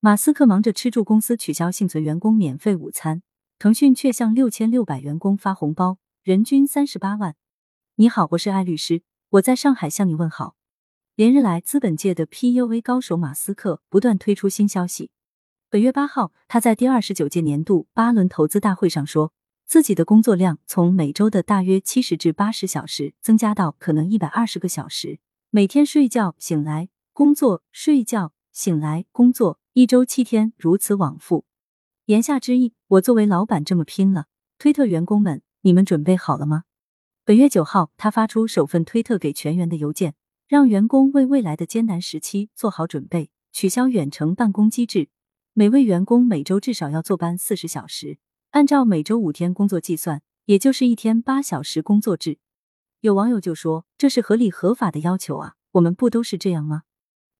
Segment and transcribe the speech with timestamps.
[0.00, 3.20] 马斯克忙着吃住公司取消幸存员工免费午餐，
[3.58, 7.34] 腾讯却向六千六百员工发红包，人均三十八万。
[7.96, 10.54] 你好，我是艾律师，我在上海向你问好。
[11.16, 15.10] 连日来，资本界的 PUA 高手马斯克不断推出新消息。
[15.68, 19.32] 本月八号，他在第二十九届年度八轮投资大会上说，
[19.66, 25.18] 自己的工作量从每周的大约七十至八十小时增加到可能一百二十个小时，
[25.50, 29.58] 每天睡觉醒来工作，睡觉醒来工作。
[29.78, 31.44] 一周七天，如此往复。
[32.06, 34.26] 言下之意，我作为老板这么拼了，
[34.58, 36.64] 推特员工们，你们准备好了吗？
[37.24, 40.16] 本月九号，他发出首份推特给全员的邮件，
[40.48, 45.10] 让员工为未来的艰难时期做好准备，取消远程办公机制，
[45.52, 48.18] 每位员工每周至少要坐班四十小时，
[48.50, 52.40] 按照每周五天工作计算，也就是一天八小时工作制。
[53.02, 56.82] 有网友就说：“这是合理合法的要求啊，我们不都是这样吗？”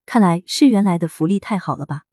[0.06, 2.04] 看来是原来的福利太好了吧。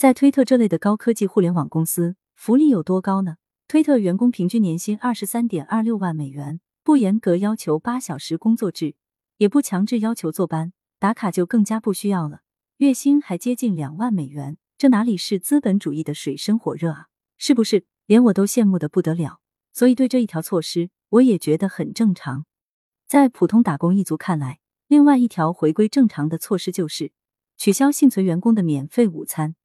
[0.00, 3.36] 在推特这类的高科技互联网公司，福利有多高呢？
[3.68, 8.94] 推特员工平均年薪二十三点二六万美元，不严格要求八小时工作制，
[9.36, 12.40] 也不强制要求坐班打卡，就更加不需要了。
[12.78, 17.08] 月薪还接近两万美元，这哪里是资本主义的水深火热啊？
[17.36, 17.84] 是不是？
[18.06, 19.40] 连我都羡慕的不得了。
[19.74, 22.46] 所以对这一条措施，我也觉得很正常。
[23.06, 27.12] 在普通打工一族看来，另外一条回归正常的措施就是
[27.58, 29.56] 取消幸存员工的免费午餐。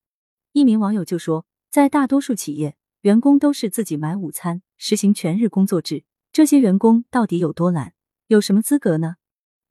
[0.56, 6.06] 一名网友就说，在大多数企业，员工都是自己买午餐，实行全日工作制。
[6.32, 7.92] 这些员工到底有多懒？
[8.28, 9.18] 有什么资格呢？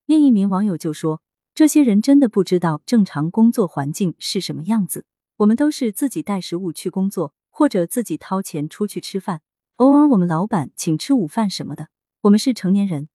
[0.05, 1.23] 另一名网友就说，
[1.55, 5.07] 这些人真的不知道正常工作环境是什么样子。
[5.39, 9.41] 我们都是自己带食物去工作，或者自己掏钱出去吃饭，
[9.77, 11.89] 偶尔我们老板请吃午饭什么的。
[12.21, 13.09] 我们是成年人，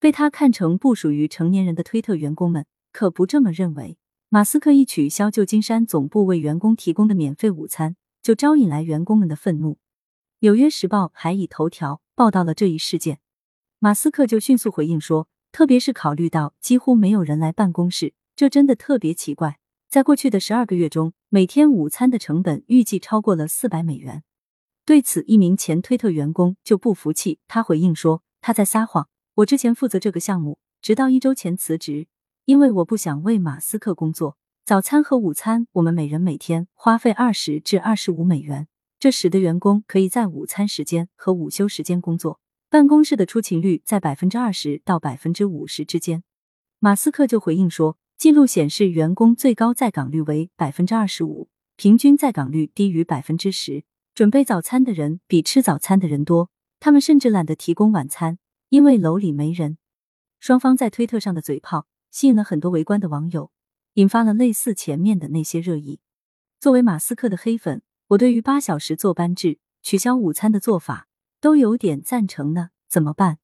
[0.00, 3.98] 被他看成不属于成年人的推特员工们可不这么认为。
[4.34, 9.76] 马斯克一取消旧金山总部为员工提供的免费午餐，就招引来员工们的愤怒。
[10.38, 13.20] 纽约时报还以头条报道了这一事件，
[13.78, 19.58] 马斯克就迅速回应说：“特别是考虑到几乎没有人来办公室，这真的特别奇怪。
[19.90, 24.24] 在过去的十二个月中，每天午餐的成本预计超过了四百美元。”
[24.86, 32.06] 对此，一名前推特员工就不服气，他回应说：“他在撒谎，我之前负责这个项目，直到一周前辞职。”
[32.44, 38.66] 因为我不想为马斯克工作，早餐和午餐我们每人每天花费二十至二十五美元，
[38.98, 42.40] 这使得员工可以在午餐时间和午休时间工作。
[42.68, 46.24] 办公室的出勤率在百分之二十到百分之五十之间。
[46.80, 53.84] 马斯克就回应说，记录显示员工最高在岗率为百分之二十五，平均在岗率低于百分之十。
[54.16, 56.50] 准备早餐的人比吃早餐的人多，
[56.80, 58.38] 他们甚至懒得提供晚餐，
[58.68, 59.78] 因为楼里没人。
[60.40, 61.86] 双方在推特上的嘴炮。
[62.12, 63.50] 吸引了很多围观的网友，
[63.94, 65.98] 引发了类似前面的那些热议。
[66.60, 71.08] 作为马斯克的黑粉，我对于八小时坐班制、取消午餐的做法
[71.40, 72.68] 都有点赞成呢。
[72.86, 73.38] 怎么办？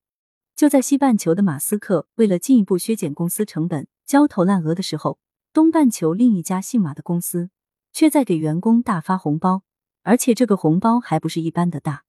[0.55, 5.19] 就在西半球的马斯克为了进一步削减公司成本、焦头烂额的时候，
[5.55, 7.49] 东半球另一家姓马的公司
[7.93, 9.62] 却在给员工大发红包，
[10.03, 12.05] 而且这个红包还不是一般的大。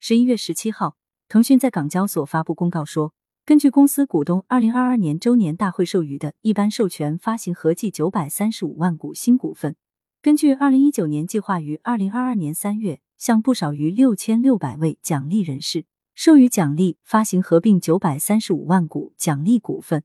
[0.00, 0.96] 十一月十七号，
[1.28, 3.14] 腾讯在港交所发布公告说。
[3.44, 9.74] 根据公司股东二零二二年周年大会授予的一般授权发行合计九百三十五万股新股份，
[10.22, 20.04] 根据二零一九年计划于二零二二年三月向不少于六千六百位奖励人士授予奖励发行合并九百三十五万股奖励股份。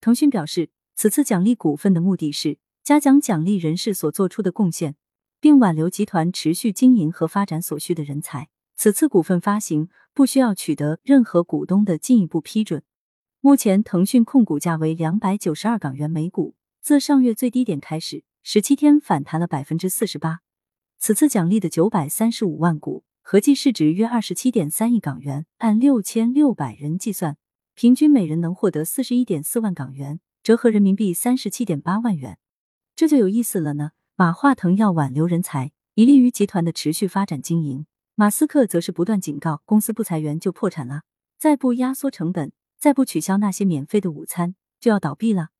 [0.00, 4.94] 腾讯表示，此次奖励股份的目的是嘉奖奖励人士所做出的贡献，
[5.40, 8.50] 并挽留集团持续经营和发展所需的人才。
[8.80, 12.84] 此次股份发行不需要取得任何股东的进一步批准。
[13.40, 20.42] 目前，腾讯控股价为两百九十二港元每股，自上月最低点开始，十七天反弹了百分之四十八。
[20.96, 27.36] 此次奖励的九百三十五万股，合计市值约二十七点三亿港元，按六千六百人计算，
[27.74, 32.38] 平均每人能获得四十一点四万港元，折合人民币三十七点八万元。
[32.94, 33.90] 这就有意思了呢。
[34.14, 37.86] 马化腾要挽留人才，以利于集团的持续发展经营。
[38.20, 41.02] 马斯克则是不断警告，公司不裁员就破产了，
[41.38, 45.50] 再不压缩成本，再不取消那些免费的午餐，就要倒闭了，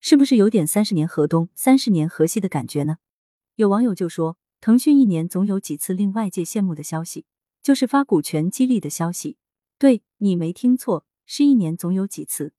[0.00, 2.96] 是不是有点三十年河东，三十年河西的感觉呢？
[3.56, 7.26] 有网友就说，腾讯一年总有几次令外界羡慕的消息，
[7.62, 9.36] 就是发股权激励的消息。
[9.78, 12.54] 对你没听错，是一年总有几次。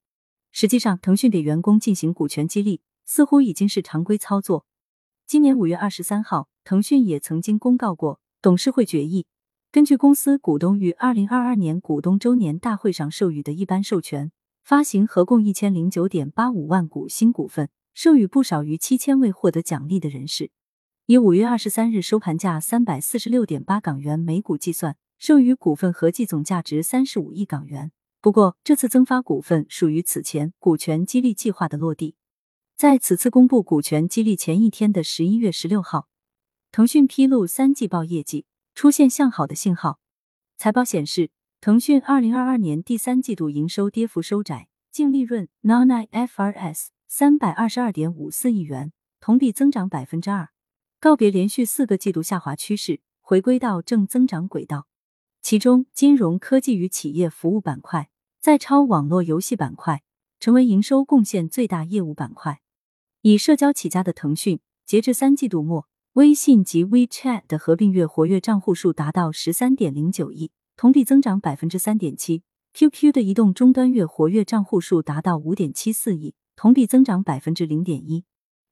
[0.52, 4.68] 实际上，腾讯给员工进行股权激励，似乎已经是常规操作。
[5.26, 9.26] 今年五月二十三号，腾讯也曾经公告过董事会决议。
[9.72, 14.32] 根据公司股东于二零二二年股东周年大会上授予的一般授权，
[14.64, 20.50] 发行合共一千零九点八五万股新股份，授予不少于七千位获得奖励的人士。
[21.06, 27.92] 以五月二十三日收盘价三百四十六点八港元每股计算，剩余股份合计总价值三十五亿港元。
[28.22, 32.16] 不过，这次增发股份属于此前股权激励计划的落地。
[32.76, 36.08] 在此次公布股权激励前一天的十一月十六号，
[36.72, 38.46] 腾讯披露三季报业绩
[38.76, 40.00] 出现向好的信号。
[40.58, 41.32] 财报显示，
[41.62, 50.50] 腾讯二零二二年第三季度营收跌幅收窄，净利润 （non-IFRS） 三百二十二点五四亿元，同比增长百分之二，
[51.00, 54.88] 告别连续四个季度下滑趋势，回归到正增长轨道。
[55.42, 60.04] 其中，金融科技与企业服务板块在超网络游戏板块
[60.40, 62.62] 成为营收贡献最大业务板块。
[63.22, 72.42] 以社交起家的腾讯，截至三季度末，微信及 WeChat 的合并月活跃账户数达到十三点零九亿，同比增长百分之三点七
[72.74, 78.26] ；QQ 的移动终端月活跃账户数达到五点七四亿，同比增长百分之零点一。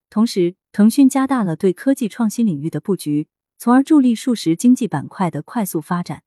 [0.09, 3.27] 同时，腾讯加大了对科技创新领域的布局，
[3.59, 6.23] 从而助力数十经济板块的快速发展。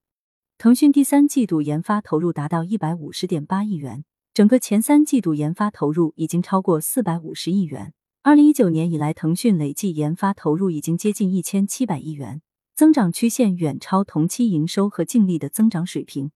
[0.58, 7.94] 腾讯第三季度研发投入达到一百五十点八亿元，整个前三季度研发投入已经超过四百五十亿元。
[8.22, 12.42] 二零一九年以来，腾讯累计研发投入已经接近一千七百亿元，
[12.74, 16.30] 增长曲线远超同期营收和净利的增长水平。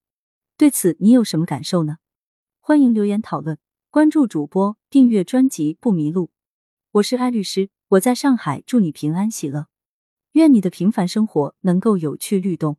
[0.56, 1.98] 对此，你有什么感受呢？
[2.58, 3.58] 欢迎留言讨论，
[3.90, 6.30] 关注主播，订阅专辑不迷路。
[6.92, 9.66] 我是艾律师，我在上海，祝你平安喜乐，
[10.32, 12.78] 愿你的平凡生活能够有趣律动。